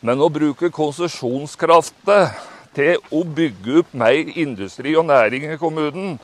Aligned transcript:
Men 0.00 0.22
å 0.24 0.30
bruke 0.32 0.70
konsesjonskraften 0.72 2.30
til 2.72 3.02
å 3.12 3.20
bygge 3.20 3.82
opp 3.82 3.90
mer 3.92 4.30
industri 4.40 4.94
og 4.96 5.04
næring 5.10 5.44
i 5.44 5.58
kommunen, 5.60 6.14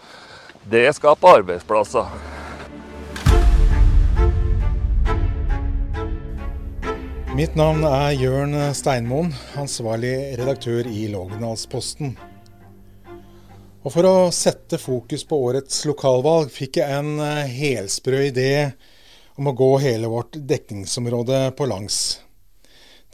det 0.64 0.88
skaper 0.96 1.42
arbeidsplasser. 1.42 2.08
Mitt 7.36 7.52
navn 7.52 7.84
er 7.84 8.16
Jørn 8.16 8.56
Steinmoen, 8.72 9.34
ansvarlig 9.60 10.14
redaktør 10.40 10.88
i 10.88 11.04
Lågendalsposten. 11.12 12.16
Og 13.84 13.92
For 13.92 14.08
å 14.08 14.14
sette 14.32 14.80
fokus 14.80 15.28
på 15.28 15.36
årets 15.50 15.84
lokalvalg 15.84 16.48
fikk 16.50 16.80
jeg 16.80 16.96
en 16.96 17.20
eh, 17.20 17.44
helsprø 17.60 18.24
idé 18.32 18.52
om 19.36 19.52
å 19.52 19.54
gå 19.54 19.74
hele 19.84 20.08
vårt 20.10 20.40
dekningsområde 20.48 21.50
på 21.54 21.68
langs. 21.68 22.25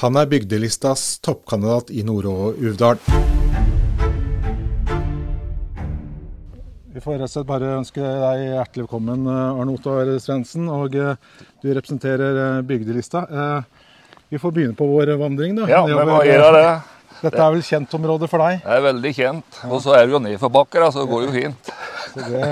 Han 0.00 0.16
er 0.16 0.26
bygdelistas 0.26 1.18
toppkandidat 1.20 1.90
i 1.92 2.00
Nord-Uvdal. 2.06 2.96
Vi 6.92 7.00
får 7.00 7.18
rett 7.18 7.26
og 7.26 7.32
slett 7.32 7.48
bare 7.48 7.74
ønske 7.76 8.00
deg 8.00 8.44
hjertelig 8.46 8.86
velkommen, 8.86 9.28
Arne 9.28 9.74
Ottar 9.74 10.08
Svendsen. 10.22 10.64
Og 10.72 10.96
eh, 10.96 11.20
du 11.60 11.68
representerer 11.76 12.40
eh, 12.40 12.64
bygdelista. 12.68 13.26
Eh, 13.28 14.18
vi 14.32 14.40
får 14.40 14.56
begynne 14.56 14.78
på 14.78 14.88
vår 14.88 15.12
vandring, 15.20 15.60
da. 15.60 15.68
Ja, 15.68 15.84
vi 15.84 15.96
må 16.08 16.22
gjøre 16.24 16.50
det. 16.56 16.66
Dette 17.22 17.38
er 17.44 17.54
vel 17.54 17.64
kjent 17.66 17.92
område 18.00 18.32
for 18.32 18.42
deg? 18.42 18.64
Det 18.64 18.76
er 18.78 18.84
veldig 18.88 19.14
kjent. 19.18 19.62
Og 19.68 19.84
så 19.84 19.96
er 19.98 20.06
det 20.06 20.16
jo 20.16 20.24
nedforbakker, 20.24 20.88
så 20.88 21.04
det 21.04 21.12
går 21.12 21.28
jo 21.28 21.34
fint. 21.36 21.72
Det, 22.16 22.44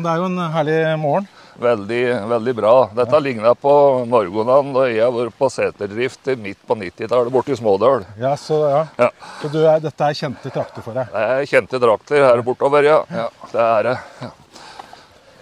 det 0.00 0.08
er 0.08 0.22
jo 0.24 0.30
en 0.32 0.40
herlig 0.56 0.80
morgen. 1.04 1.28
Veldig, 1.56 2.02
veldig 2.28 2.52
bra. 2.54 2.72
Dette 2.92 3.18
ligner 3.24 3.54
på 3.56 3.72
Norgonan 4.08 4.74
da 4.74 4.82
jeg 4.90 5.00
har 5.00 5.12
vært 5.14 5.36
på 5.38 5.48
seterdrift 5.48 6.28
midt 6.36 6.58
på 6.68 6.76
90-tallet 6.76 7.32
borte 7.32 7.54
i 7.54 7.56
Smådøl. 7.56 8.04
Ja, 8.20 8.34
Så, 8.36 8.58
ja. 8.68 8.82
Ja. 9.00 9.08
så 9.40 9.48
du 9.48 9.62
er, 9.62 9.80
dette 9.80 10.04
er 10.04 10.18
kjente 10.18 10.52
trakter 10.52 10.84
for 10.84 10.98
deg? 10.98 11.08
Det 11.14 11.22
er 11.36 11.48
kjente 11.48 11.80
trakter 11.80 12.26
her 12.26 12.42
bortover, 12.44 12.84
ja. 12.84 12.98
ja 13.08 13.30
det 13.52 13.62
er 13.64 13.88
det. 13.88 13.96
Ja. 14.20 14.32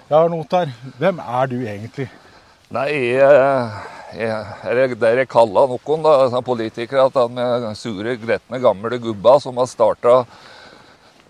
Ja, 0.05 0.21
Arne 0.21 0.37
Ottar, 0.39 0.71
hvem 1.01 1.19
er 1.19 1.51
du 1.51 1.57
egentlig? 1.65 2.07
Nei, 2.75 2.89
jeg, 2.93 3.39
jeg, 4.15 4.39
jeg, 4.79 4.97
det 5.01 5.13
jeg 5.19 5.31
kaller 5.33 5.71
noen 5.75 6.05
da, 6.05 6.13
som 6.31 6.45
politikere, 6.47 7.09
at 7.09 7.17
han 7.19 7.35
med 7.35 7.71
sure, 7.81 8.15
gretne, 8.23 8.61
gamle 8.63 9.01
gubba 9.03 9.39
som 9.43 9.59
har 9.59 9.67
starta 9.71 10.21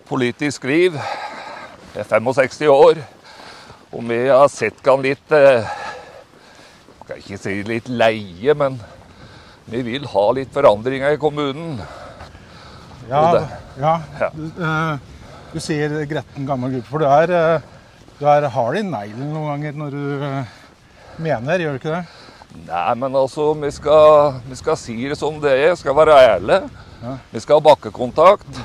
politisk 0.05 0.67
liv. 0.69 0.99
Jeg 1.95 2.03
er 2.03 2.09
65 2.11 2.67
år. 2.69 2.99
Og 3.95 4.03
vi 4.09 4.17
har 4.27 4.47
sett 4.51 4.81
han 4.85 5.03
litt 5.05 5.31
eh, 5.35 5.67
skal 7.05 7.21
ikke 7.21 7.37
si 7.39 7.53
litt 7.63 7.87
leie, 7.87 8.55
men 8.57 8.75
vi 9.71 9.81
vil 9.85 10.07
ha 10.11 10.25
litt 10.35 10.51
forandringer 10.53 11.15
i 11.15 11.21
kommunen. 11.21 11.77
Ja, 13.09 13.21
det- 13.33 13.47
ja. 13.79 13.93
Ja. 14.19 14.29
Du, 14.33 14.43
uh, 14.59 14.97
du 15.53 15.59
sier 15.63 15.93
gretten 16.09 16.47
gammel 16.49 16.73
gruppe, 16.75 16.89
for 16.89 16.99
du 16.99 17.05
er, 17.07 17.31
eh, 17.31 17.61
du 18.19 18.25
er 18.27 18.49
hard 18.49 18.79
i 18.81 18.83
neglen 18.83 19.31
noen 19.31 19.47
ganger 19.53 19.79
når 19.79 19.95
du 19.95 20.03
uh, 20.25 20.43
mener, 21.21 21.61
gjør 21.63 21.77
du 21.77 21.79
ikke 21.83 21.95
det? 21.95 22.03
Nei, 22.65 22.93
men 22.99 23.15
altså, 23.15 23.53
vi 23.59 23.71
skal, 23.75 24.39
vi 24.49 24.55
skal 24.59 24.77
si 24.79 24.95
det 25.07 25.17
som 25.19 25.39
det 25.43 25.55
er. 25.69 25.75
Skal 25.75 25.95
være 25.95 26.15
ærlige. 26.23 26.69
Ja. 27.03 27.17
Vi 27.31 27.41
skal 27.43 27.59
ha 27.59 27.65
bakkekontakt. 27.69 28.61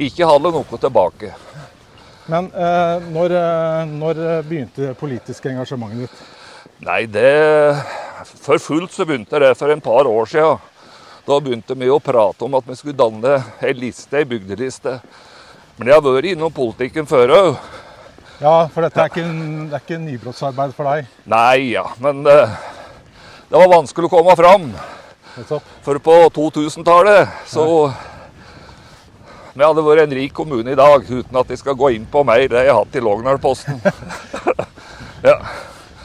Ikke 0.00 0.26
holde 0.26 0.50
noe 0.54 0.78
tilbake. 0.82 1.30
Men 2.28 2.50
eh, 2.52 3.08
når, 3.14 3.34
eh, 3.38 3.94
når 4.02 4.20
begynte 4.48 4.90
det 4.90 4.98
politiske 5.00 5.50
engasjementet 5.52 6.04
ditt? 6.04 6.20
Nei, 6.84 7.04
det 7.06 7.30
For 8.40 8.60
fullt 8.60 8.92
så 8.92 9.06
begynte 9.08 9.40
det 9.40 9.54
for 9.58 9.72
en 9.72 9.82
par 9.84 10.08
år 10.08 10.28
siden. 10.28 10.60
Da 11.26 11.36
begynte 11.40 11.76
vi 11.78 11.88
å 11.92 12.00
prate 12.02 12.44
om 12.46 12.56
at 12.58 12.66
vi 12.66 12.76
skulle 12.78 12.96
danne 12.98 13.36
ei 13.62 13.74
liste, 13.76 14.18
ei 14.18 14.28
bygdeliste. 14.28 14.98
Men 15.78 15.88
jeg 15.88 15.96
har 15.96 16.04
vært 16.04 16.32
innom 16.32 16.52
politikken 16.52 17.08
før 17.08 17.34
òg. 17.36 17.50
Ja, 18.40 18.54
for 18.72 18.84
dette 18.84 19.00
er 19.02 19.10
ikke, 19.12 19.24
det 19.68 19.76
er 19.76 19.82
ikke 19.84 20.00
nybrottsarbeid 20.00 20.72
for 20.76 20.88
deg. 20.88 21.08
Nei 21.28 21.74
ja, 21.74 21.84
men 22.00 22.24
eh, 22.28 22.54
det 23.50 23.60
var 23.60 23.72
vanskelig 23.74 24.08
å 24.08 24.12
komme 24.14 24.36
fram. 24.38 24.70
For 25.84 26.00
på 26.02 26.16
2000-tallet 26.36 27.44
så 27.48 27.64
Vi 29.54 29.64
hadde 29.66 29.82
vært 29.82 30.04
en 30.04 30.14
rik 30.14 30.32
kommune 30.36 30.72
i 30.72 30.78
dag, 30.78 31.02
uten 31.10 31.36
at 31.40 31.48
de 31.50 31.56
skal 31.58 31.74
gå 31.78 31.90
inn 31.96 32.04
på 32.10 32.22
mer 32.26 32.44
det 32.48 32.64
jeg 32.66 32.70
har 32.72 32.78
hatt 32.84 32.96
i 32.96 33.02
Lågendalsposten. 33.02 33.80
ja. 35.28 35.36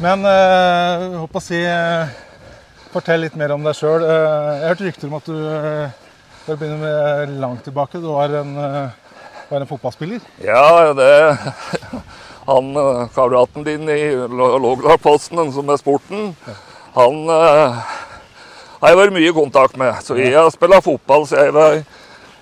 Men 0.01 0.25
eh, 0.27 1.03
jeg 1.05 1.19
håper 1.21 1.39
å 1.39 1.43
si 1.43 1.59
eh, 1.63 2.15
Fortell 2.95 3.21
litt 3.25 3.35
mer 3.39 3.51
om 3.55 3.63
deg 3.63 3.75
sjøl. 3.77 4.03
jeg 4.03 4.11
hørte 4.11 4.67
hørt 4.69 4.83
rykter 4.87 5.07
om 5.11 5.15
at 5.19 5.29
du 5.29 5.35
eh, 5.35 5.93
For 6.45 6.55
å 6.55 6.59
begynne 6.59 6.79
med 6.81 7.35
langt 7.43 7.63
tilbake, 7.67 7.99
du 8.03 8.09
var 8.11 8.33
en, 8.41 8.51
eh, 8.59 9.17
var 9.51 9.63
en 9.63 9.69
fotballspiller. 9.69 10.23
ja, 10.43 10.93
det 10.97 11.11
Han 12.49 12.71
eh, 12.77 13.05
kameraten 13.15 13.63
din 13.67 13.87
i 13.89 14.01
Lå- 14.29 14.57
Lågendalsposten, 14.61 15.51
som 15.55 15.69
er 15.73 15.79
sporten, 15.81 16.33
han 16.95 17.21
eh, 17.31 17.79
har 18.81 18.91
jeg 18.91 18.99
vært 18.99 19.15
mye 19.15 19.31
i 19.31 19.35
kontakt 19.35 19.77
med. 19.79 19.95
Så 20.05 20.17
jeg 20.19 20.35
har 20.35 20.51
spilt 20.53 20.83
fotball 20.85 21.23
siden 21.29 21.47
jeg 21.49 21.55
var 21.55 21.79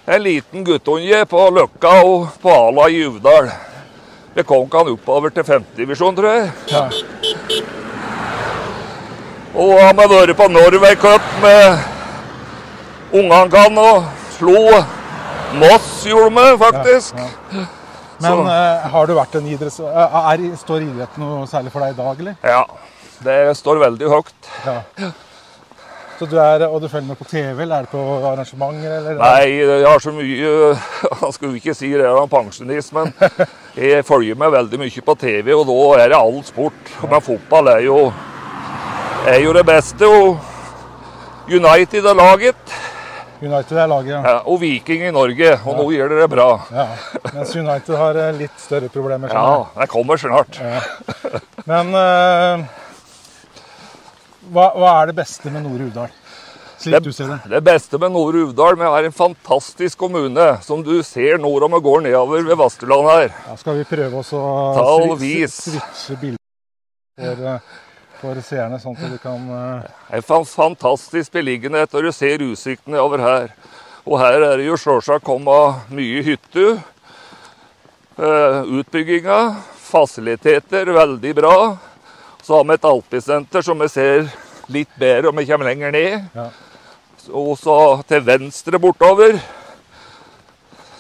en 0.06 0.24
liten 0.24 0.64
guttunge 0.68 1.26
på 1.30 1.44
Løkka 1.56 1.94
og 2.04 2.28
på 2.42 2.52
Ala 2.52 2.90
i 2.92 3.04
Uvdal. 3.08 3.50
Det 4.34 4.46
kom 4.50 4.66
ikke 4.66 4.82
han 4.82 4.94
oppover 4.96 5.30
til 5.34 5.46
femtedivisjon, 5.48 6.16
tror 6.18 6.32
jeg. 6.34 6.52
Ja. 6.74 6.88
Og 9.54 9.76
han 9.78 10.00
har 10.02 10.10
vært 10.10 10.34
på 10.40 10.48
Norway 10.50 10.96
Cup 10.98 11.22
med 11.44 11.84
ungene 13.14 13.52
kan 13.54 13.78
og 13.78 14.08
slo 14.40 14.58
Moss, 15.54 15.90
gjorde 16.10 16.32
vi 16.34 16.58
faktisk. 16.58 17.14
Ja, 17.22 17.66
Men 18.24 18.32
Så- 18.32 18.48
eh, 18.50 18.88
har 18.90 19.06
du 19.08 19.14
vært 19.14 19.36
en 19.36 19.46
idretts... 19.48 19.80
er, 19.80 20.56
står 20.58 20.82
idretten 20.82 21.20
noe 21.22 21.46
særlig 21.48 21.72
for 21.72 21.80
deg 21.84 21.94
i 21.94 21.98
dag, 22.02 22.20
eller? 22.20 22.36
Ja, 22.44 22.66
det 23.22 23.58
står 23.58 23.78
veldig 23.84 24.10
høyt. 24.10 24.50
Ja. 24.66 25.12
Så 26.20 26.28
du 26.30 26.36
er, 26.38 26.64
og 26.68 26.82
du 26.82 26.88
følger 26.88 27.08
med 27.08 27.18
på 27.20 27.26
TV, 27.26 27.62
eller 27.64 27.76
er 27.76 27.88
det 27.88 27.90
på 27.92 28.02
arrangementer? 28.30 28.92
Eller? 29.00 29.18
Nei, 29.18 29.50
jeg 29.60 29.88
har 29.88 30.00
så 30.04 30.14
mye 30.14 30.52
Jeg 31.24 31.34
skulle 31.36 31.58
ikke 31.58 31.74
si 31.76 31.90
det, 31.92 32.06
jeg 32.06 32.22
er 32.22 32.30
pensjonist, 32.32 32.94
men 32.94 33.14
jeg 33.76 34.06
følger 34.06 34.38
med 34.40 34.54
veldig 34.54 34.80
mye 34.86 35.04
på 35.06 35.16
TV, 35.20 35.54
og 35.58 35.66
da 35.68 35.80
er 36.04 36.14
det 36.14 36.20
all 36.20 36.40
sport. 36.46 36.94
Men 37.10 37.26
fotball 37.26 37.74
er 37.74 37.86
jo, 37.88 38.00
er 39.28 39.40
jo 39.44 39.54
det 39.58 39.66
beste. 39.68 40.08
Og 40.08 40.38
United 41.50 42.06
er 42.06 42.16
laget, 42.16 42.76
United 43.44 43.78
er 43.78 43.88
laget, 43.92 44.14
ja. 44.14 44.22
ja, 44.24 44.38
og 44.48 44.62
Viking 44.62 45.02
i 45.04 45.12
Norge. 45.12 45.50
Og 45.66 45.76
nå 45.82 45.90
gjør 45.92 46.14
dere 46.14 46.24
det 46.24 46.30
bra. 46.32 46.48
ja. 46.72 46.86
Mens 47.34 47.56
United 47.58 47.98
har 48.00 48.20
eh, 48.22 48.38
litt 48.38 48.62
større 48.62 48.88
problemer. 48.94 49.34
skjønner 49.34 49.58
Ja, 49.58 49.82
det 49.82 49.90
kommer 49.92 50.22
snart. 50.22 50.62
Ja. 50.62 51.42
Men 51.68 51.92
eh, 51.98 52.64
hva, 54.52 54.72
hva 54.76 54.92
er 55.02 55.12
det 55.12 55.16
beste 55.16 55.52
med 55.54 55.64
Nord 55.64 55.82
Uvdal? 55.88 56.12
Slik 56.84 57.04
Det- 57.04 57.50
det. 57.50 57.64
Beste 57.64 57.98
med 57.98 58.12
Nord-Uvdal 58.12 58.82
er 58.82 59.06
en 59.06 59.12
fantastisk 59.12 59.98
kommune, 59.98 60.62
som 60.62 60.84
du 60.84 61.02
ser 61.04 61.38
når 61.38 61.70
vi 61.72 61.80
går 61.80 62.02
nedover 62.02 62.44
ved 62.44 62.58
Vasterland 62.58 63.08
her. 63.08 63.30
Ja, 63.48 63.56
skal 63.56 63.78
vi 63.78 63.84
prøve 63.86 64.20
oss 64.20 64.34
å 64.34 64.42
og 64.42 65.20
switche 65.20 66.18
bilder 66.20 66.38
for, 67.16 67.46
eh, 67.48 67.60
for 68.20 68.36
seerne, 68.42 68.80
sånn 68.82 68.98
at 68.98 69.12
vi 69.12 69.18
kan 69.18 69.50
uh... 69.50 69.82
En 70.12 70.22
fan- 70.22 70.46
fantastisk 70.46 71.32
beliggenhet, 71.32 71.94
og 71.94 72.04
du 72.04 72.12
ser 72.12 72.38
utsikten 72.40 72.92
nedover 72.92 73.20
her. 73.20 73.54
Og 74.06 74.20
her 74.20 74.42
er 74.42 74.58
det 74.58 74.66
jo 74.68 74.76
selvsagt 74.76 75.24
kommet 75.24 75.88
mye 75.90 76.22
hytter. 76.24 76.84
Uh, 78.20 78.62
utbygginga, 78.82 79.56
fasiliteter, 79.74 80.86
veldig 80.86 81.36
bra. 81.36 81.78
Så 82.44 82.58
har 82.58 82.66
vi 82.68 82.76
et 82.76 82.86
alpisenter 82.86 83.64
som 83.64 83.80
vi 83.80 83.88
ser 83.88 84.26
litt 84.72 84.92
bedre 85.00 85.32
om 85.32 85.38
vi 85.40 85.46
kommer 85.48 85.70
lenger 85.70 85.94
ned. 85.96 86.26
Ja. 86.36 86.50
Og 87.32 87.54
så 87.60 87.76
til 88.08 88.24
venstre 88.28 88.80
bortover. 88.84 89.38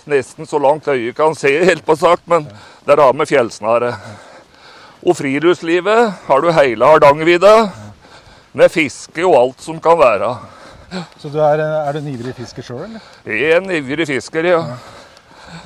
Nesten 0.07 0.47
så 0.47 0.59
langt 0.59 0.87
øyet 0.87 1.15
kan 1.15 1.35
se, 1.35 1.51
helt 1.63 1.83
på 1.85 1.95
sagt, 1.99 2.23
men 2.31 2.47
der 2.87 2.99
har 2.99 3.11
vi 3.15 3.27
fjellsnare. 3.27 3.91
Og 5.03 5.17
friluftslivet 5.19 6.13
har 6.27 6.41
du 6.43 6.51
hele 6.55 6.87
Hardangervidda, 6.87 7.53
med 8.53 8.71
fiske 8.71 9.23
og 9.25 9.35
alt 9.39 9.63
som 9.63 9.79
kan 9.83 9.99
være. 9.99 10.31
Så 11.19 11.31
du 11.33 11.39
er, 11.41 11.59
er 11.59 11.91
du 11.91 11.99
en 11.99 12.11
ivrig 12.11 12.35
fisker 12.37 12.63
sjøl, 12.63 12.83
eller? 12.85 13.07
Jeg 13.25 13.51
er 13.51 13.63
en 13.63 13.71
ivrig 13.73 14.07
fisker, 14.07 14.47
ja. 14.47 14.59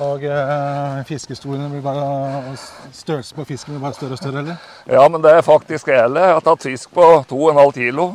Og 0.04 0.24
eh, 0.24 0.98
fiskestorene 1.08 1.68
blir 1.72 1.82
bare 1.84 2.56
Størrelsen 2.94 3.38
på 3.38 3.46
fisken 3.48 3.74
blir 3.74 3.82
bare 3.82 3.96
større 3.96 4.16
og 4.16 4.20
større, 4.20 4.42
eller? 4.44 4.56
Ja, 4.86 5.04
men 5.08 5.22
det 5.24 5.32
er 5.34 5.46
faktisk 5.46 5.88
reelle. 5.88 6.20
Jeg 6.26 6.36
har 6.38 6.44
tatt 6.44 6.66
fisk 6.68 6.92
på 6.94 7.06
2,5 7.30 7.72
kilo. 7.78 8.08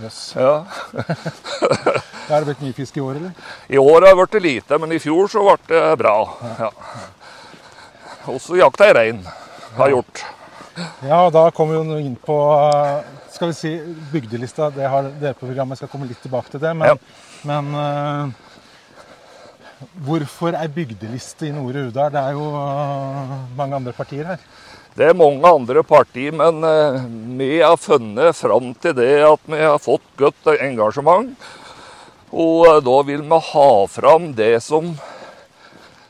Yes. 0.00 0.20
Ja. 0.38 0.64
Er 2.30 2.44
det 2.44 2.46
blitt 2.46 2.60
mye 2.62 2.76
fisk 2.76 2.96
i 2.96 3.02
år, 3.02 3.16
eller? 3.18 3.30
I 3.68 3.78
år 3.78 3.96
har 4.06 4.12
det 4.14 4.18
blitt 4.20 4.42
lite, 4.44 4.78
men 4.78 4.92
i 4.94 5.00
fjor 5.02 5.30
så 5.32 5.42
ble 5.46 5.56
det 5.70 5.96
bra. 5.98 6.16
Ja. 6.60 6.68
Også 8.30 8.58
jakta 8.60 8.86
jeg 8.90 8.96
rein. 8.96 9.24
Har 9.76 9.90
gjort. 9.90 10.22
Ja, 11.02 11.24
og 11.26 11.32
da 11.34 11.48
kommer 11.54 11.80
vi 11.80 11.96
jo 11.98 12.04
inn 12.04 12.14
på 12.22 12.36
eh, 12.54 13.00
skal 13.34 13.50
vi 13.50 13.56
si, 13.58 13.72
bygdelista. 14.12 14.70
Det 14.74 14.86
har 14.92 15.08
dere 15.20 15.34
på 15.34 15.48
programmet. 15.48 15.74
Jeg 15.74 15.82
skal 15.84 15.92
komme 15.92 16.08
litt 16.10 16.22
tilbake 16.22 16.52
til 16.54 16.62
det. 16.62 16.72
Men, 16.76 16.94
Ja. 16.94 16.96
men 17.50 17.74
eh, 17.82 18.38
hvorfor 20.04 20.56
ei 20.58 20.68
bygdeliste 20.72 21.48
i 21.48 21.54
Nore 21.54 21.86
Udal? 21.88 22.12
Det 22.12 22.20
er 22.20 22.36
jo 22.36 22.48
eh, 22.58 23.36
mange 23.56 23.78
andre 23.78 23.94
partier 23.96 24.32
her. 24.32 24.42
Det 24.96 25.06
er 25.06 25.16
mange 25.16 25.46
andre 25.46 25.84
partier, 25.86 26.34
men 26.36 26.64
eh, 26.66 27.00
vi 27.38 27.50
har 27.62 27.78
funnet 27.80 28.36
fram 28.36 28.72
til 28.82 28.96
det 28.98 29.12
at 29.24 29.46
vi 29.48 29.60
har 29.62 29.78
fått 29.80 30.04
godt 30.20 30.52
engasjement. 30.58 31.32
Og 32.30 32.66
eh, 32.68 32.82
da 32.84 32.96
vil 33.08 33.24
vi 33.24 33.40
ha 33.52 33.70
fram 33.88 34.30
det 34.36 34.52
som, 34.66 34.92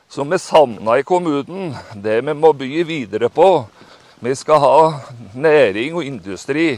som 0.08 0.32
vi 0.32 0.40
savna 0.42 0.98
i 0.98 1.06
kommunen. 1.06 1.74
Det 1.94 2.20
vi 2.26 2.34
må 2.34 2.52
bygge 2.56 2.88
videre 2.88 3.30
på. 3.30 3.50
Vi 4.20 4.34
skal 4.36 4.60
ha 4.60 4.78
næring 5.32 5.94
og 5.94 6.04
industri. 6.04 6.72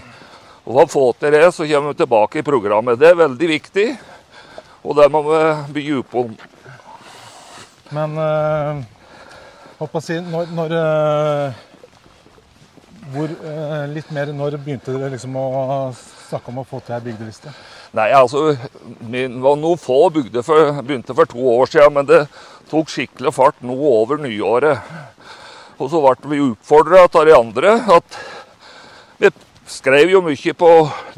Og 0.62 0.76
For 0.76 0.84
å 0.84 0.90
få 0.90 1.04
til 1.18 1.32
det, 1.34 1.46
så 1.50 1.66
kommer 1.66 1.90
vi 1.90 2.02
tilbake 2.04 2.38
i 2.38 2.46
programmet. 2.46 3.00
Det 3.00 3.08
er 3.08 3.18
veldig 3.18 3.48
viktig, 3.50 3.86
og 4.86 4.94
det 4.94 5.08
må 5.10 5.24
vi 5.26 5.40
bygge 5.74 6.04
på. 6.06 6.28
Men 7.92 8.16
uh, 8.16 10.00
si, 10.00 10.16
når, 10.22 10.50
når 10.56 10.74
eh, 10.78 11.60
hvor, 13.12 13.28
eh, 13.28 13.84
Litt 13.92 14.10
mer 14.14 14.30
når 14.32 14.56
begynte 14.62 14.94
dere 14.94 15.12
liksom 15.12 15.36
å 15.36 15.92
snakke 15.96 16.52
om 16.52 16.62
å 16.62 16.66
få 16.68 16.80
til 16.80 16.96
ei 16.96 17.04
bygdeliste? 17.10 17.52
Nei, 17.92 18.08
altså, 18.16 18.54
vi 19.04 19.26
var 19.42 19.58
noen 19.60 19.80
få 19.80 20.06
bygder 20.14 20.44
for, 20.46 20.78
begynte 20.80 21.16
for 21.16 21.28
to 21.28 21.42
år 21.58 21.68
siden, 21.68 21.92
men 21.98 22.08
det 22.08 22.22
tok 22.70 22.88
skikkelig 22.88 23.34
fart 23.36 23.58
nå 23.60 23.76
over 23.76 24.22
nyåret. 24.22 24.80
Og 25.76 25.90
så 25.92 26.00
ble 26.00 26.30
vi 26.30 26.40
utfordra 26.46 27.04
av 27.04 27.26
de 27.28 27.36
andre 27.36 27.74
at 27.92 28.18
vi 29.20 29.32
skrev 29.68 30.14
jo 30.14 30.22
mye 30.24 30.54
på 30.56 30.70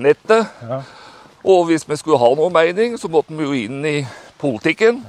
nettet. 0.03 0.51
Ja. 0.67 0.81
Og 1.45 1.69
hvis 1.69 1.85
vi 1.87 1.99
skulle 2.01 2.19
ha 2.19 2.33
noe 2.35 2.51
mening, 2.51 2.97
så 2.99 3.11
måtte 3.13 3.37
vi 3.37 3.45
jo 3.47 3.55
inn 3.67 3.85
i 3.87 3.99
politikken. 4.41 5.03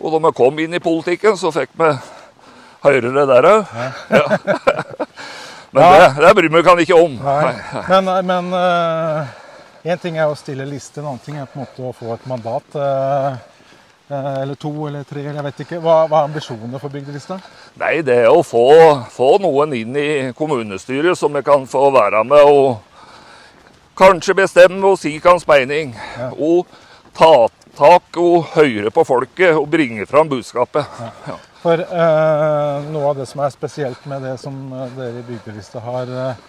Og 0.00 0.10
da 0.14 0.20
vi 0.26 0.34
kom 0.36 0.58
inn 0.64 0.74
i 0.74 0.82
politikken, 0.82 1.38
så 1.40 1.52
fikk 1.54 1.76
vi 1.78 1.92
høre 2.84 3.14
det 3.14 3.28
der 3.30 3.48
òg. 3.52 3.78
Ja. 4.10 4.24
Men 5.74 5.82
det, 5.90 6.10
det 6.22 6.34
bryr 6.38 6.52
vi 6.54 6.60
oss 6.62 6.84
ikke 6.84 6.98
om. 7.00 7.16
Nei. 7.18 7.54
Men, 7.88 8.10
men 8.28 8.52
én 9.84 9.98
ting 10.00 10.16
er 10.16 10.30
å 10.30 10.36
stille 10.38 10.64
liste, 10.68 11.02
en 11.02 11.10
annen 11.10 11.24
ting 11.24 11.36
er 11.36 11.48
på 11.50 11.58
en 11.58 11.66
måte 11.66 11.82
å 11.84 11.92
få 11.92 12.14
et 12.14 12.28
mandat. 12.30 12.76
eh, 12.78 13.34
eh, 14.08 14.28
eller 14.42 14.54
to 14.54 14.70
eller 14.88 15.04
tre, 15.04 15.20
eller 15.20 15.40
jeg 15.40 15.46
vet 15.48 15.60
ikke. 15.66 15.80
Hva, 15.84 15.96
hva 16.08 16.22
er 16.22 16.30
ambisjonene 16.30 16.80
for 16.80 16.94
bygdelista? 16.94 17.36
Nei, 17.80 17.98
det 18.06 18.16
er 18.24 18.30
å 18.32 18.40
få, 18.46 18.64
få 19.12 19.34
noen 19.44 19.74
inn 19.76 19.98
i 20.00 20.08
kommunestyret 20.38 21.18
som 21.20 21.36
vi 21.36 21.44
kan 21.44 21.66
få 21.68 21.90
være 21.92 22.22
med 22.24 22.48
og 22.48 22.78
kanskje 23.98 24.38
bestemme 24.40 24.88
og 24.88 24.96
si 24.98 25.18
hans 25.24 25.44
mening. 25.50 25.92
Ja. 26.16 26.30
Og 26.32 26.64
ta 27.18 27.48
tak 27.76 28.18
og 28.20 28.50
høre 28.54 28.92
på 28.94 29.04
folket 29.06 29.56
og 29.58 29.68
bringe 29.70 30.06
fram 30.10 30.30
budskapet. 30.30 30.86
Ja. 31.30 31.40
For 31.64 31.80
eh, 31.80 32.88
noe 32.92 33.06
av 33.08 33.14
det 33.16 33.24
som 33.24 33.40
er 33.40 33.52
spesielt 33.54 34.02
med 34.10 34.20
det 34.26 34.34
som 34.42 34.52
eh, 34.68 34.90
dere 34.98 35.22
i 35.22 35.24
bygdelista 35.24 35.80
har 35.80 36.10
eh, 36.12 36.42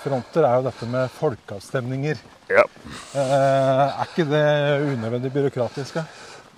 fronter, 0.00 0.46
er 0.48 0.54
jo 0.56 0.64
dette 0.64 0.88
med 0.88 1.12
folkeavstemninger. 1.18 2.22
Ja. 2.48 2.64
Eh, 3.12 3.82
er 3.84 4.08
ikke 4.08 4.24
det 4.30 4.46
unødvendig 4.94 5.32
byråkratisk? 5.34 6.00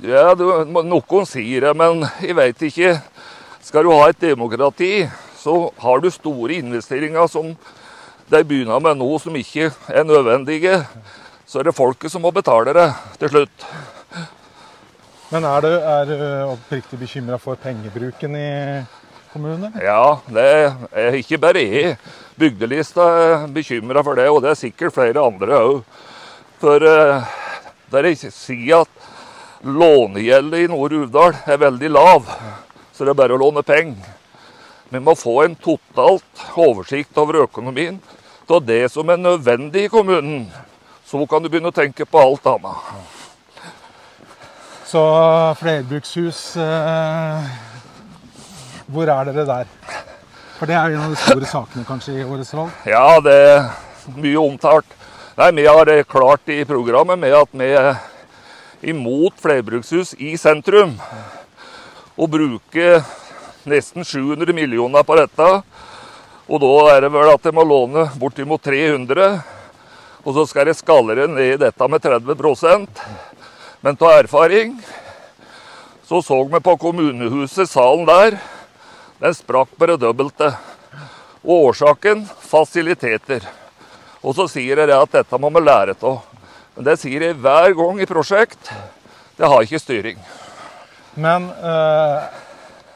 Ja, 0.07 0.29
du, 0.39 0.47
noen 0.71 1.27
sier 1.27 1.67
det, 1.67 1.75
men 1.79 2.07
jeg 2.23 2.39
veit 2.39 2.63
ikke. 2.71 2.95
Skal 3.63 3.87
du 3.87 3.93
ha 3.95 4.07
et 4.11 4.23
demokrati, 4.23 5.09
så 5.43 5.73
har 5.83 5.99
du 6.03 6.09
store 6.15 6.61
investeringer 6.63 7.27
som 7.31 7.51
de 8.31 8.45
begynner 8.47 8.79
med 8.83 9.03
nå, 9.03 9.11
som 9.21 9.35
ikke 9.37 9.73
er 9.91 10.07
nødvendige. 10.07 10.85
Så 11.53 11.61
er 11.61 11.69
det 11.69 11.77
folket 11.77 12.09
som 12.09 12.23
må 12.25 12.31
betale 12.33 12.73
det 12.73 12.87
til 13.21 13.29
slutt. 13.29 13.65
Men 15.29 15.45
er 15.45 15.61
du, 15.61 15.69
er 15.69 16.07
du 16.09 16.15
oppriktig 16.49 16.97
bekymra 17.03 17.37
for 17.41 17.61
pengebruken 17.61 18.39
i 18.41 18.53
kommunen? 19.35 19.67
eller? 19.69 19.85
Ja, 19.85 20.17
det 20.33 20.47
er 21.03 21.19
ikke 21.19 21.41
bare 21.43 21.61
jeg. 21.61 21.99
Bygdelista 22.41 23.11
er 23.19 23.45
bekymra 23.53 24.01
for 24.01 24.17
det, 24.17 24.31
og 24.33 24.41
det 24.41 24.55
er 24.55 24.61
sikkert 24.63 24.97
flere 24.97 25.27
andre 25.29 25.61
òg. 25.61 25.85
For 26.63 26.89
eh, 26.89 27.29
der 27.93 28.09
jeg 28.09 28.33
sier 28.33 28.87
at 28.87 29.13
lånegjeldet 29.69 30.65
i 30.65 30.73
Nord-Uvdal 30.73 31.37
er 31.37 31.63
veldig 31.69 31.93
lav, 31.93 32.33
så 32.97 33.05
det 33.05 33.13
er 33.13 33.23
bare 33.27 33.37
å 33.37 33.45
låne 33.45 33.61
penger. 33.61 34.09
Vi 34.89 35.05
må 35.05 35.19
få 35.21 35.43
en 35.45 35.61
totalt 35.61 36.49
oversikt 36.57 37.21
over 37.21 37.45
økonomien 37.45 38.01
av 38.49 38.65
det 38.65 38.87
som 38.97 39.13
er 39.13 39.21
nødvendig 39.21 39.91
i 39.91 39.93
kommunen. 39.93 40.47
Så 41.13 41.27
kan 41.29 41.43
du 41.45 41.51
begynne 41.53 41.69
å 41.69 41.75
tenke 41.77 42.07
på 42.09 42.17
alt 42.17 42.47
annet. 42.49 42.77
Så 44.89 45.03
flerbrukshus 45.61 46.39
eh, 46.57 47.51
Hvor 48.89 49.13
er 49.13 49.29
dere 49.29 49.45
der? 49.45 49.69
For 50.57 50.71
det 50.71 50.79
er 50.79 50.97
en 50.97 51.05
av 51.05 51.13
de 51.13 51.21
store 51.21 51.51
sakene 51.51 51.85
kanskje 51.85 52.17
i 52.17 52.25
årets 52.25 52.55
valg. 52.57 52.73
Ja, 52.89 53.21
det 53.21 53.37
er 53.45 53.69
mye 54.17 54.41
omtalt. 54.41 54.97
Nei, 55.37 55.53
Vi 55.61 55.69
har 55.69 55.85
det 55.85 56.09
klart 56.09 56.49
i 56.49 56.63
programmet 56.65 57.21
med 57.21 57.37
at 57.43 57.61
vi 57.61 57.69
er 57.77 57.93
imot 58.81 59.37
flerbrukshus 59.37 60.17
i 60.17 60.33
sentrum. 60.41 60.97
Og 62.17 62.33
bruker 62.41 63.03
nesten 63.69 64.01
700 64.01 64.57
millioner 64.57 65.05
på 65.05 65.21
dette. 65.21 65.55
Og 66.49 66.65
da 66.65 66.77
er 66.97 67.05
det 67.05 67.13
vel 67.13 67.37
at 67.37 67.45
de 67.45 67.53
må 67.53 67.69
låne 67.69 68.09
bortimot 68.17 68.65
300. 68.65 69.61
Og 70.23 70.37
så 70.37 70.45
skal 70.47 70.71
jeg 70.71 70.79
skalle 70.79 71.17
det 71.19 71.29
ned 71.31 71.55
i 71.55 71.61
dette 71.61 71.89
med 71.91 72.03
30% 72.03 73.01
Men 73.83 73.97
av 73.99 74.13
erfaring 74.21 74.77
så 76.07 76.21
så 76.23 76.37
vi 76.45 76.61
på 76.61 76.77
kommunehuset, 76.77 77.71
salen 77.71 78.05
der. 78.07 78.37
Den 79.19 79.35
sprakk 79.35 79.71
på 79.79 79.87
det 79.89 79.97
dobbelte. 80.03 80.51
Og 81.43 81.71
årsaken 81.71 82.27
fasiliteter. 82.43 83.47
Og 84.21 84.37
så 84.37 84.45
sier 84.51 84.83
jeg 84.83 84.93
at 84.93 85.15
dette 85.15 85.39
må 85.41 85.49
vi 85.55 85.63
lære 85.65 85.95
av. 86.03 86.21
Men 86.77 86.87
det 86.91 86.99
sier 87.01 87.25
jeg 87.27 87.39
hver 87.41 87.73
gang 87.79 88.03
i 88.03 88.09
prosjekt. 88.11 88.71
Det 89.39 89.49
har 89.49 89.65
ikke 89.65 89.81
styring. 89.81 90.21
Men 91.15 91.49
øh, 91.49 92.29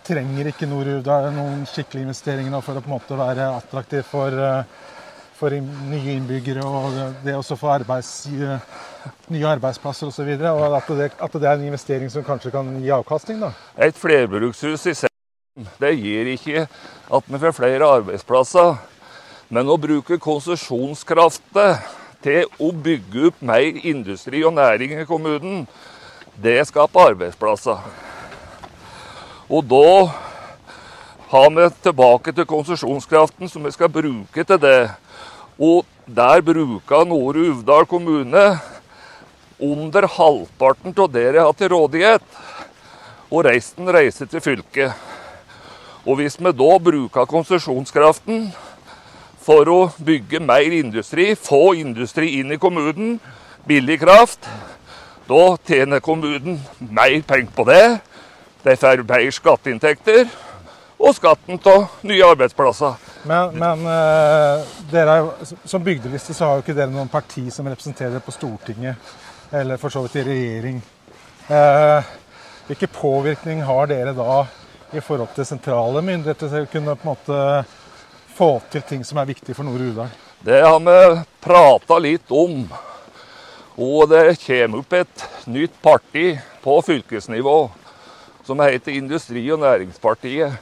trenger 0.07 0.51
ikke 0.51 0.69
Nord-Uvdal 0.69 1.31
noen 1.35 1.65
skikkelige 1.69 2.07
investeringer 2.07 2.63
for 2.65 2.79
å 2.79 2.85
på 2.85 2.91
en 2.91 2.97
måte 2.99 3.19
være 3.19 3.49
attraktiv 3.57 4.05
for, 4.09 4.33
eh, 4.33 4.87
for 5.37 5.53
nye 5.53 6.17
innbyggere 6.17 6.65
og 6.65 6.97
det, 7.25 7.35
å 7.37 7.59
få 7.59 7.71
arbeids, 7.75 8.27
eh, 8.33 8.63
nye 9.35 9.49
arbeidsplasser 9.57 10.09
osv. 10.09 10.31
Og, 10.33 10.41
så 10.41 10.53
og 10.55 10.77
at 10.79 10.93
det, 10.99 11.11
at 11.29 11.37
det 11.37 11.49
er 11.49 11.59
en 11.59 11.69
investering 11.69 12.11
som 12.13 12.25
kanskje 12.25 12.55
kan 12.55 12.71
gi 12.81 12.93
avkastning? 12.95 13.43
da. 13.45 13.53
Et 13.77 13.97
flerbrukshus 13.97 14.87
i 14.89 14.97
sentrum, 15.03 15.71
det 15.83 15.93
gir 15.99 16.33
ikke 16.33 16.67
at 16.67 17.31
vi 17.33 17.43
får 17.45 17.57
flere 17.57 17.93
arbeidsplasser. 17.99 18.77
Men 19.49 19.69
å 19.71 19.79
bruke 19.79 20.19
konsesjonskraften 20.19 21.77
til 22.25 22.49
å 22.59 22.73
bygge 22.73 23.29
opp 23.29 23.43
mer 23.47 23.79
industri 23.87 24.43
og 24.43 24.57
næring 24.57 24.97
i 24.99 25.07
kommunen, 25.07 25.67
det 26.43 26.59
skaper 26.67 27.13
arbeidsplasser. 27.13 27.85
Og 29.47 29.63
da 29.71 30.26
har 31.29 31.51
med 31.51 31.75
tilbake 31.83 32.33
til 32.33 32.47
konsesjonskraften 32.47 33.51
som 33.51 33.65
vi 33.67 33.73
skal 33.75 33.91
bruke 33.91 34.45
til 34.45 34.61
det. 34.63 34.91
Og 35.59 35.87
der 36.07 36.43
bruker 36.45 37.05
Nore 37.05 37.49
Uvdal 37.51 37.87
kommune 37.91 38.45
under 39.59 40.07
halvparten 40.07 40.95
av 40.95 41.11
det 41.11 41.33
de 41.35 41.43
har 41.43 41.57
til 41.59 41.73
rådighet. 41.73 42.23
Og 43.31 43.45
resten 43.49 43.91
reiser 43.91 44.31
til 44.31 44.41
fylket. 44.41 44.95
Og 46.07 46.21
hvis 46.21 46.39
vi 46.39 46.53
da 46.55 46.79
bruker 46.79 47.27
konsesjonskraften 47.27 48.53
for 49.43 49.67
å 49.67 49.81
bygge 49.99 50.39
mer 50.39 50.71
industri, 50.79 51.33
få 51.35 51.75
industri 51.81 52.37
inn 52.39 52.55
i 52.55 52.61
kommunen, 52.63 53.19
billig 53.67 53.99
kraft, 54.05 54.47
da 55.27 55.57
tjener 55.67 55.99
kommunen 55.99 56.61
mer 56.79 57.19
penger 57.27 57.51
på 57.57 57.67
det. 57.67 57.87
De 58.63 58.75
får 58.79 59.03
mer 59.09 59.31
skatteinntekter 59.35 60.29
og 60.99 61.15
skatten 61.17 61.61
av 61.69 61.87
nye 62.09 62.25
arbeidsplasser. 62.25 62.95
Men, 63.27 63.57
men 63.59 63.87
eh, 63.91 64.67
dere 64.91 65.17
er 65.21 65.55
som 65.69 65.85
bygdeliste 65.85 66.35
så 66.35 66.49
har 66.49 66.59
jo 66.59 66.65
ikke 66.65 66.77
dere 66.77 66.93
noen 66.95 67.11
parti 67.13 67.49
som 67.53 67.69
representerer 67.69 68.23
på 68.25 68.35
Stortinget. 68.35 68.97
eller 69.53 69.77
for 69.77 69.91
så 69.91 70.03
vidt 70.03 70.17
i 70.17 70.25
regjering. 70.27 70.83
Eh, 71.49 72.05
hvilken 72.67 72.89
påvirkning 72.89 73.63
har 73.63 73.87
dere 73.87 74.13
da 74.13 74.47
i 74.93 75.01
forhold 75.01 75.35
til 75.35 75.47
sentrale 75.47 76.03
myndigheter 76.03 76.49
til 76.51 76.67
å 76.67 76.71
kunne 76.71 76.97
på 76.97 77.07
en 77.07 77.13
måte 77.13 77.65
få 78.37 78.51
til 78.71 78.83
ting 78.83 79.05
som 79.05 79.19
er 79.19 79.29
viktig 79.31 79.55
for 79.55 79.67
Nord-Uvdal? 79.67 80.11
Det 80.43 80.61
har 80.63 80.81
vi 80.83 81.23
prata 81.41 81.99
litt 81.99 82.31
om. 82.31 82.67
Og 83.77 84.09
det 84.09 84.39
kommer 84.43 84.83
opp 84.83 84.93
et 84.97 85.27
nytt 85.47 85.75
parti 85.83 86.31
på 86.63 86.79
fylkesnivå 86.83 87.59
som 88.47 88.61
heter 88.63 88.95
Industri- 88.97 89.51
og 89.53 89.61
Næringspartiet. 89.61 90.53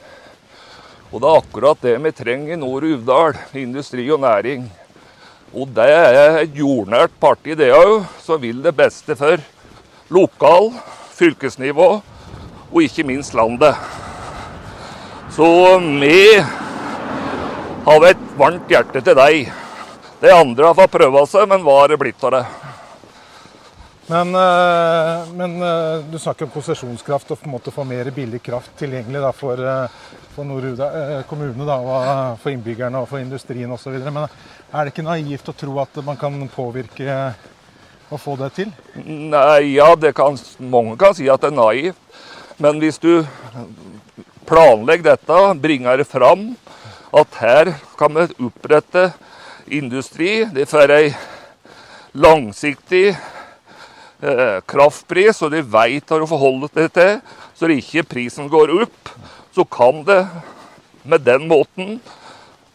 Og 1.15 1.21
det 1.23 1.29
er 1.31 1.37
akkurat 1.39 1.79
det 1.79 1.93
vi 2.03 2.11
trenger 2.11 2.51
i 2.51 2.59
Nord-Uvdal. 2.59 3.37
Industri 3.55 4.03
og 4.11 4.19
næring. 4.19 4.65
Og 5.55 5.69
det 5.71 5.85
er 5.87 6.41
et 6.41 6.57
jordnært 6.59 7.13
parti, 7.23 7.53
det 7.55 7.69
òg, 7.71 8.03
som 8.19 8.41
vil 8.41 8.59
det 8.59 8.73
beste 8.75 9.15
for 9.15 9.39
lokal, 10.11 10.73
fylkesnivå 11.15 11.87
og 11.95 12.81
ikke 12.83 13.05
minst 13.07 13.31
landet. 13.31 13.79
Så 15.31 15.47
vi 16.03 16.35
har 17.85 18.07
et 18.09 18.27
varmt 18.35 18.67
hjerte 18.67 18.99
til 18.99 19.15
deg. 19.15 19.47
De 20.19 20.35
andre 20.35 20.67
har 20.67 20.75
fått 20.75 20.97
prøve 20.97 21.23
seg, 21.31 21.47
men 21.47 21.63
hva 21.63 21.79
har 21.79 21.95
det 21.95 22.01
blitt 22.03 22.27
av 22.27 22.35
det? 22.35 22.43
Men, 24.07 24.35
eh, 24.35 25.29
men 25.33 25.61
eh, 25.61 26.05
du 26.11 26.19
snakker 26.19 26.45
om 26.45 26.51
konsesjonskraft 26.53 27.31
og 27.33 27.39
på 27.41 27.47
en 27.47 27.55
måte 27.55 27.73
få 27.73 27.83
mer 27.89 28.11
billig 28.13 28.37
kraft 28.45 28.75
tilgjengelig 28.77 29.23
da, 29.23 29.31
for, 29.33 29.57
eh, 29.57 30.13
for 30.35 30.45
Nord-Uvdal 30.45 31.23
kommune 31.29 31.65
da, 31.65 31.79
og 31.81 32.37
for 32.43 32.53
innbyggerne 32.53 33.01
og 33.01 33.09
for 33.09 33.23
industrien 33.23 33.71
osv. 33.73 33.97
Men 34.05 34.27
er 34.27 34.85
det 34.85 34.93
ikke 34.93 35.07
naivt 35.07 35.49
å 35.49 35.57
tro 35.57 35.79
at 35.81 35.97
man 36.05 36.21
kan 36.21 36.37
påvirke 36.53 37.17
og 38.13 38.21
få 38.21 38.37
det 38.43 38.51
til? 38.59 38.73
Nei, 39.01 39.73
ja, 39.73 39.89
kan, 40.13 40.37
mange 40.61 40.99
kan 41.01 41.17
si 41.17 41.25
at 41.31 41.41
det 41.41 41.49
er 41.49 41.57
naivt. 41.57 42.21
Men 42.61 42.77
hvis 42.79 43.01
du 43.01 43.25
planlegger 44.45 45.15
dette, 45.15 45.39
bringer 45.57 45.97
det 45.97 46.05
fram 46.07 46.51
at 47.15 47.39
her 47.41 47.73
kan 47.97 48.13
vi 48.13 48.29
opprette 48.45 49.09
industri, 49.65 50.43
det 50.53 50.69
får 50.69 50.93
ei 50.93 51.07
langsiktig 52.13 53.15
kraftpris, 54.65 55.41
og 55.43 55.51
de 55.51 55.59
veit 55.61 56.07
hva 56.09 56.19
de 56.21 56.27
forholder 56.29 56.71
seg 56.73 56.91
til, 56.95 57.15
så 57.55 57.69
ikke 57.71 58.05
prisen 58.15 58.47
går 58.51 58.71
opp, 58.81 59.11
så 59.55 59.65
kan 59.67 60.03
det 60.07 60.21
med 61.05 61.25
den 61.27 61.47
måten 61.49 61.99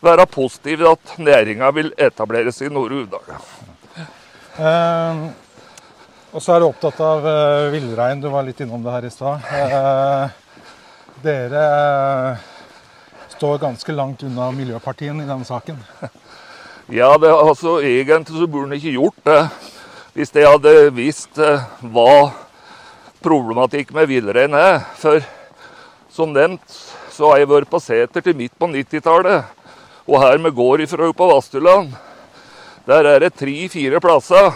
være 0.04 0.26
positivt 0.30 0.86
at 0.88 1.14
næringa 1.18 1.70
vil 1.76 1.92
etableres 1.98 2.60
i 2.62 2.70
Nord-Uvdal. 2.72 3.40
Eh, 4.60 5.24
og 6.30 6.42
så 6.42 6.54
er 6.54 6.62
du 6.62 6.68
opptatt 6.68 7.00
av 7.02 7.24
uh, 7.26 7.72
villrein. 7.72 8.20
Du 8.22 8.28
var 8.30 8.46
litt 8.46 8.60
innom 8.62 8.84
det 8.84 8.94
her 8.94 9.06
i 9.08 9.10
stad. 9.10 9.46
Eh, 9.50 10.36
dere 11.24 11.62
eh, 11.66 12.44
står 13.34 13.58
ganske 13.64 13.94
langt 13.96 14.22
unna 14.24 14.46
miljøpartiene 14.54 15.24
i 15.24 15.28
denne 15.28 15.46
saken. 15.48 15.80
Ja, 16.90 17.12
det, 17.22 17.28
altså 17.30 17.76
egentlig 17.86 18.38
så 18.38 18.46
burde 18.50 18.70
en 18.70 18.78
ikke 18.78 18.94
gjort 18.96 19.18
det. 19.26 19.42
Hvis 20.10 20.32
jeg 20.34 20.48
hadde 20.48 20.90
visst 20.90 21.38
eh, 21.38 21.62
hva 21.92 22.32
problematikk 23.22 23.92
med 23.94 24.08
villrein 24.10 24.54
er. 24.58 24.80
For 24.98 25.22
som 26.10 26.32
nevnt 26.34 26.78
så 27.14 27.30
har 27.30 27.42
jeg 27.42 27.50
vært 27.50 27.70
på 27.70 27.78
seter 27.82 28.24
til 28.24 28.34
midt 28.34 28.56
på 28.58 28.66
90-tallet. 28.72 29.44
Og 30.10 30.18
her 30.18 30.40
vi 30.42 30.50
går 30.56 30.82
ifra 30.86 31.10
på 31.14 31.28
Vastuland, 31.30 31.92
der 32.88 33.06
er 33.06 33.22
det 33.22 33.36
tre-fire 33.38 34.00
plasser 34.02 34.50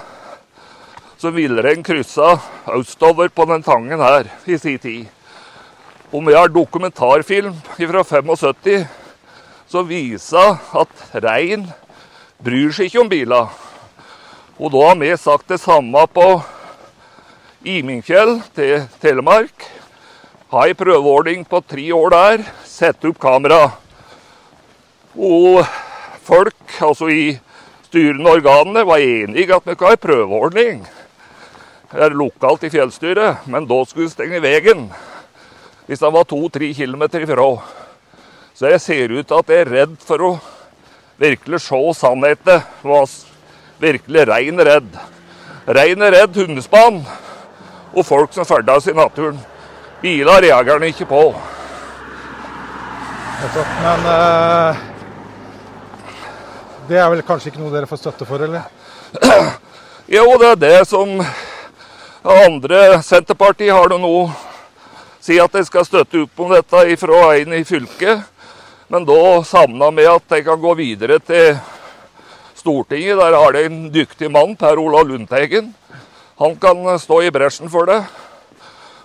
som 1.21 1.37
villrein 1.37 1.85
kryssa 1.87 2.33
østover 2.75 3.31
på 3.31 3.47
den 3.47 3.63
tangen 3.63 4.03
her 4.03 4.27
i 4.51 4.59
sin 4.59 4.81
tid. 4.83 5.05
Om 6.11 6.27
vi 6.27 6.35
har 6.35 6.51
dokumentarfilm 6.51 7.55
fra 7.77 8.03
75 8.03 8.89
som 9.71 9.87
viser 9.87 10.59
at 10.83 11.07
rein 11.23 11.69
bryr 12.43 12.75
seg 12.75 12.91
ikke 12.91 13.05
om 13.05 13.13
biler. 13.13 13.64
Og 14.55 14.71
da 14.71 14.85
har 14.87 14.99
vi 15.01 15.09
sagt 15.19 15.49
det 15.51 15.59
samme 15.59 16.05
på 16.15 16.29
Imingfjell 17.67 18.37
til 18.55 18.85
Telemark. 19.03 19.65
Ha 20.55 20.69
ei 20.69 20.77
prøveordning 20.79 21.43
på 21.51 21.59
tre 21.67 21.89
år 21.97 22.15
der. 22.15 22.45
Sette 22.63 23.11
opp 23.11 23.19
kamera. 23.19 23.73
Og 25.19 25.65
folk, 26.23 26.55
altså 26.79 27.11
i 27.11 27.35
styrende 27.89 28.37
organene, 28.37 28.87
var 28.87 29.03
enige 29.03 29.59
at 29.59 29.67
vi 29.67 29.75
ikke 29.75 29.91
ha 29.91 29.99
ei 29.99 30.03
prøveordning. 30.07 30.87
Det 31.91 32.07
er 32.07 32.15
lokalt 32.15 32.69
i 32.69 32.71
fjellstyret, 32.71 33.51
men 33.51 33.67
da 33.67 33.83
skulle 33.83 34.07
vi 34.07 34.15
stenge 34.15 34.43
veien. 34.45 34.87
Hvis 35.91 36.07
han 36.07 36.15
var 36.15 36.31
to-tre 36.31 36.71
kilometer 36.79 37.27
ifra. 37.27 37.51
Så 38.55 38.71
jeg 38.71 38.87
ser 38.87 39.19
ut 39.19 39.27
til 39.27 39.43
at 39.43 39.51
jeg 39.51 39.67
er 39.67 39.77
redd 39.81 40.01
for 40.07 40.31
å 40.31 40.35
virkelig 41.19 41.65
se 41.67 41.87
sannheten 41.99 42.63
virkelig 43.85 44.27
rein 44.29 44.65
redd. 44.69 44.97
Rein 45.65 46.07
redd 46.13 46.37
hundespann 46.37 47.03
og 47.95 48.07
folk 48.07 48.33
som 48.35 48.47
ferdes 48.49 48.89
i 48.91 48.97
naturen. 48.97 49.39
Biler 50.03 50.43
reagerer 50.45 50.81
han 50.81 50.89
ikke 50.89 51.09
på. 51.09 51.23
Men 53.85 54.07
uh, 54.09 54.83
det 56.89 56.99
er 57.01 57.11
vel 57.13 57.23
kanskje 57.27 57.53
ikke 57.53 57.63
noe 57.63 57.73
dere 57.73 57.89
får 57.89 58.01
støtte 58.03 58.29
for, 58.29 58.45
eller? 58.45 58.69
Jo, 60.05 60.25
det 60.37 60.49
er 60.51 60.59
det 60.61 60.79
som 60.85 61.15
andre 62.25 62.99
Senterpartiet 63.01 63.73
har 63.73 63.89
det 63.89 63.97
nå. 64.03 64.19
Si 65.25 65.39
at 65.41 65.53
de 65.57 65.63
skal 65.65 65.87
støtte 65.89 66.27
opp 66.27 66.43
om 66.45 66.53
dette 66.53 66.83
fra 67.01 67.21
en 67.39 67.55
i 67.57 67.63
fylket. 67.65 68.21
Men 68.93 69.07
da 69.09 69.41
savna 69.49 69.89
vi 69.97 70.05
at 70.09 70.29
de 70.29 70.43
kan 70.45 70.61
gå 70.61 70.75
videre 70.77 71.17
til 71.25 71.57
Stortinget. 72.65 73.19
Der 73.21 73.37
har 73.37 73.53
de 73.53 73.65
en 73.69 73.81
dyktig 73.93 74.31
mann, 74.33 74.57
Per 74.57 74.81
Olav 74.81 75.09
Lundteigen. 75.09 75.75
Han 76.41 76.57
kan 76.57 76.99
stå 76.99 77.23
i 77.23 77.31
bresjen 77.31 77.69
for 77.71 77.87
det. 77.91 78.01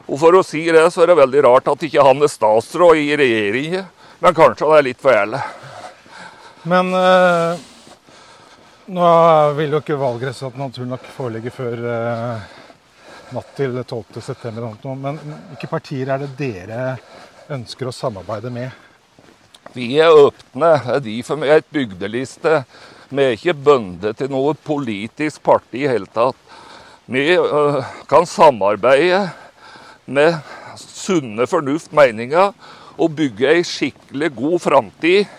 Og 0.07 0.17
for 0.21 0.39
å 0.39 0.43
si 0.47 0.63
det, 0.71 0.85
så 0.93 1.03
er 1.03 1.11
det 1.11 1.19
veldig 1.19 1.41
rart 1.45 1.67
at 1.69 1.83
ikke 1.85 2.05
han 2.07 2.23
er 2.23 2.31
statsråd 2.31 2.97
i 2.97 3.09
regjeringen. 3.19 3.89
Men 4.23 4.37
kanskje 4.37 4.65
han 4.65 4.79
er 4.79 4.87
litt 4.87 5.03
for 5.03 5.13
ærlig. 5.13 5.41
Men 6.71 6.89
eh, 6.95 7.67
nå 8.95 9.11
vil 9.59 9.75
jo 9.75 9.83
ikke 9.83 9.99
valgresultatet 9.99 10.63
naturlig 10.63 10.91
nok 10.95 11.11
foreligge 11.13 11.53
før 11.53 11.85
eh, 11.93 12.49
natt 13.35 13.55
til 13.59 13.75
12.9. 13.83 14.95
Men 15.03 15.19
hvilke 15.19 15.69
partier 15.71 16.15
er 16.15 16.23
det 16.23 16.31
dere 16.39 16.85
ønsker 17.59 17.91
å 17.91 17.95
samarbeide 17.95 18.51
med? 18.55 18.71
Vi 19.75 19.91
er 20.01 20.15
åpne. 20.15 20.73
Er 20.95 21.03
de 21.05 21.19
som 21.27 21.43
er 21.45 21.59
et 21.59 21.75
bygdeliste 21.75 22.63
vi 23.09 23.23
er 23.25 23.33
ikke 23.33 23.57
bundet 23.57 24.19
til 24.19 24.29
noe 24.29 24.53
politisk 24.53 25.41
parti 25.45 25.83
i 25.83 25.89
hele 25.89 26.09
tatt. 26.13 26.37
Vi 27.09 27.23
uh, 27.41 27.81
kan 28.09 28.27
samarbeide 28.29 29.23
med 30.05 30.37
sunne 30.77 31.47
fornuft 31.49 31.93
meninger 31.95 32.53
og 32.99 33.15
bygge 33.17 33.49
ei 33.49 33.65
skikkelig 33.65 34.29
god 34.37 34.61
framtid 34.61 35.31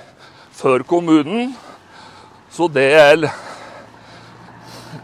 for 0.57 0.83
kommunen. 0.83 1.53
Så 2.51 2.67
det 2.67 2.89
er 2.99 3.29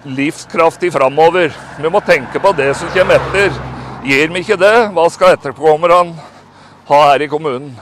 livskraftig 0.07 0.91
framover. 0.95 1.55
Vi 1.79 1.91
må 1.93 2.03
tenke 2.03 2.43
på 2.43 2.51
det 2.59 2.73
som 2.79 2.91
kommer 2.95 3.21
etter. 3.21 3.55
Gir 4.07 4.31
vi 4.35 4.43
ikke 4.43 4.59
det, 4.59 4.77
hva 4.95 5.07
skal 5.11 5.37
etterkommerne 5.37 6.17
ha 6.87 7.03
her 7.11 7.23
i 7.23 7.31
kommunen? 7.31 7.75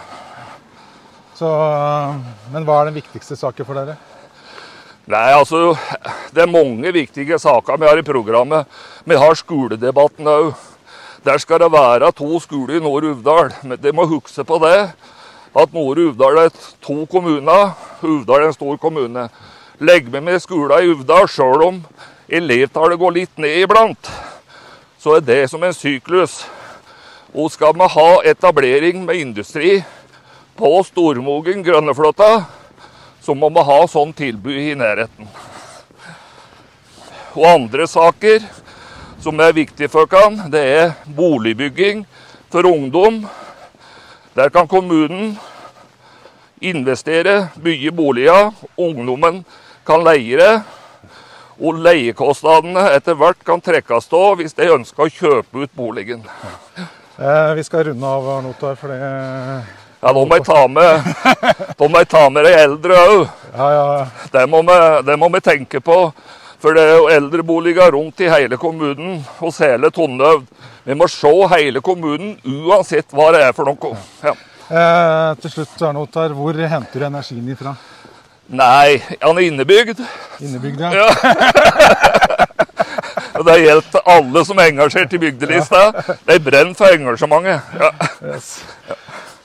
Så, 1.34 1.48
men 2.52 2.64
hva 2.68 2.82
er 2.82 2.90
den 2.90 3.00
viktigste 3.00 3.36
saken 3.36 3.66
for 3.66 3.80
dere? 3.80 3.96
Nei, 5.06 5.32
altså 5.36 5.74
Det 6.32 6.42
er 6.42 6.50
mange 6.50 6.92
viktige 6.92 7.38
saker 7.38 7.76
vi 7.76 7.88
har 7.88 7.98
i 7.98 8.06
programmet. 8.06 8.64
Vi 9.04 9.16
har 9.16 9.34
skoledebatten 9.34 10.26
òg. 10.26 10.54
Der 11.24 11.38
skal 11.38 11.60
det 11.60 11.72
være 11.72 12.12
to 12.12 12.40
skoler 12.40 12.76
i 12.76 12.84
Nord-Uvdal. 12.84 13.52
Men 13.62 13.78
de 13.82 13.92
må 13.92 14.06
huske 14.06 14.44
på 14.44 14.58
det. 14.64 14.92
At 15.56 15.72
Nord-Uvdal 15.72 16.46
er 16.46 16.50
to 16.82 17.04
kommuner. 17.06 17.76
Uvdal 18.02 18.42
er 18.42 18.46
en 18.46 18.56
stor 18.56 18.76
kommune. 18.76 19.28
Legger 19.80 20.10
vi 20.10 20.20
med 20.20 20.40
skolen 20.40 20.82
i 20.82 20.90
Uvdal, 20.92 21.28
sjøl 21.28 21.62
om 21.62 21.84
elevtallet 22.28 22.98
går 22.98 23.14
litt 23.14 23.38
ned 23.40 23.64
iblant, 23.64 24.10
så 24.98 25.18
er 25.18 25.24
det 25.24 25.40
som 25.50 25.62
en 25.64 25.76
syklus. 25.76 26.44
Og 27.34 27.50
skal 27.52 27.74
vi 27.76 27.88
ha 27.96 28.10
etablering 28.30 29.04
med 29.04 29.20
industri 29.20 29.80
på 30.56 30.70
Stormogen 30.86 31.64
Grønneflåtta, 31.66 32.44
så 33.24 33.34
må 33.34 33.48
vi 33.48 33.64
ha 33.64 33.78
sånn 33.88 34.12
tilbud 34.16 34.52
i 34.52 34.74
nærheten. 34.76 35.28
Og 37.34 37.46
andre 37.48 37.86
saker 37.88 38.44
som 39.24 39.40
er 39.40 39.56
viktige 39.56 39.88
for 39.88 40.10
oss, 40.20 40.44
det 40.52 40.60
er 40.60 40.92
boligbygging 41.16 42.04
for 42.52 42.68
ungdom. 42.68 43.22
Der 44.36 44.50
kan 44.52 44.68
kommunen 44.68 45.38
investere, 46.60 47.48
bygge 47.56 47.92
boliger. 47.92 48.52
Ungdommen 48.76 49.44
kan 49.86 50.04
leie 50.04 50.36
det. 50.38 50.54
Og 51.62 51.78
leiekostnadene 51.80 52.90
etter 52.96 53.16
hvert 53.16 53.40
kan 53.46 53.62
trekkes 53.62 54.10
av 54.12 54.40
hvis 54.40 54.56
de 54.58 54.68
ønsker 54.74 55.06
å 55.06 55.12
kjøpe 55.12 55.64
ut 55.64 55.72
boligen. 55.78 56.26
Eh, 57.14 57.54
vi 57.54 57.64
skal 57.64 57.88
runde 57.88 58.10
av, 58.10 58.28
Arnotar, 58.38 58.74
for 58.74 58.90
det 58.90 59.83
Ja, 60.04 60.12
da 60.12 60.20
må 60.28 60.36
jeg 60.36 60.44
ta 60.44 60.66
med, 60.68 61.06
da 61.80 61.86
må 61.88 62.00
jeg 62.02 62.08
ta 62.12 62.26
med 62.28 62.44
de 62.44 62.50
eldre 62.60 62.96
òg. 63.08 63.22
Ja, 63.56 63.68
ja. 63.72 64.06
Det, 64.34 64.42
må 64.52 64.60
vi- 64.66 65.02
det 65.06 65.16
må 65.18 65.30
vi 65.32 65.40
tenke 65.40 65.80
på. 65.80 66.12
For 66.60 66.72
det 66.76 66.82
er 66.84 66.94
jo 66.96 67.08
eldreboliger 67.12 67.90
rundt 67.92 68.20
i 68.24 68.28
hele 68.28 68.56
kommunen 68.60 69.18
hos 69.40 69.58
hele 69.64 69.90
Tonnøv. 69.92 70.44
Vi 70.84 70.94
må 70.96 71.08
se 71.08 71.32
hele 71.54 71.80
kommunen 71.84 72.36
uansett 72.44 73.08
hva 73.12 73.30
det 73.32 73.42
er 73.48 73.52
for 73.56 73.64
noe. 73.68 73.96
Ja. 74.24 74.32
Eh, 74.64 75.34
til 75.42 75.50
slutt, 75.52 75.82
Arne 75.84 76.00
Ottar, 76.04 76.32
hvor 76.36 76.56
henter 76.56 77.00
du 77.00 77.04
energien 77.06 77.48
ifra? 77.52 77.74
Nei, 78.48 79.00
han 79.22 79.38
er 79.38 79.46
innebygd. 79.48 80.00
Innebygd, 80.40 80.80
Ja. 80.92 81.08
Og 83.34 83.44
Det 83.48 83.56
gjelder 83.64 84.04
alle 84.06 84.44
som 84.46 84.58
er 84.62 84.68
engasjert 84.70 85.12
i 85.16 85.18
bygdelista. 85.18 85.80
De 86.28 86.36
brenner 86.44 86.74
for 86.78 86.86
engasjementet. 86.94 87.60
Ja. 87.80 87.90
Yes. 88.30 88.50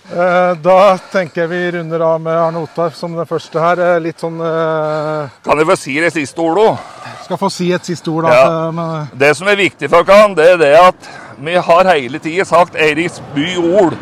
Eh, 0.09 0.53
da 0.57 0.97
tenker 1.11 1.43
jeg 1.43 1.49
vi 1.51 1.57
runder 1.75 2.01
av 2.01 2.21
med 2.21 2.33
Arne 2.33 2.63
Ottar 2.63 2.95
som 2.97 3.13
den 3.13 3.27
første 3.29 3.61
her. 3.61 3.81
Eh, 3.85 3.99
litt 4.01 4.21
sånn 4.21 4.39
eh, 4.41 5.35
Kan 5.45 5.61
jeg 5.61 5.69
få 5.69 5.75
si 5.77 5.97
det 6.01 6.09
siste 6.15 6.41
ordet 6.41 6.63
òg? 6.65 6.87
Skal 7.27 7.37
få 7.37 7.49
si 7.53 7.67
et 7.75 7.85
siste 7.85 8.09
ord, 8.09 8.25
da. 8.25 8.33
Ja. 8.33 8.71
Men, 8.73 9.11
Det 9.13 9.35
som 9.37 9.51
er 9.51 9.59
viktig 9.59 9.89
for 9.91 10.01
oss, 10.01 10.33
det 10.39 10.47
er 10.55 10.57
det 10.57 10.71
at 10.79 11.11
vi 11.39 11.53
har 11.69 11.91
hele 11.93 12.19
tida 12.23 12.47
sagt 12.47 12.75
Eiriks 12.75 13.21
by 13.35 13.53
ord 13.61 13.93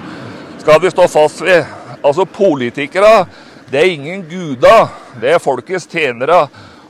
skal 0.62 0.80
vi 0.82 0.94
stå 0.96 1.10
fast 1.12 1.44
ved. 1.44 1.68
Altså 2.06 2.24
politikere, 2.26 3.28
det 3.68 3.82
er 3.82 3.92
ingen 3.92 4.24
guder. 4.30 4.88
Det 5.20 5.36
er 5.36 5.44
folkets 5.44 5.90
tjenere. 5.92 6.46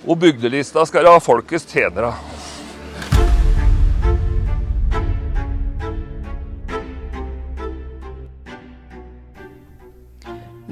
Og 0.08 0.20
bygdelista 0.22 0.86
skal 0.86 1.08
være 1.10 1.26
folkets 1.26 1.66
tjenere. 1.66 2.14